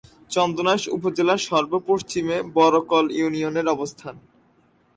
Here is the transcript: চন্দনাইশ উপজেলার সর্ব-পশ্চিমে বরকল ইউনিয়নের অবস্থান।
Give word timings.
চন্দনাইশ 0.31 0.83
উপজেলার 0.87 1.39
সর্ব-পশ্চিমে 1.47 2.37
বরকল 2.55 3.05
ইউনিয়নের 3.11 3.67
অবস্থান। 3.67 4.15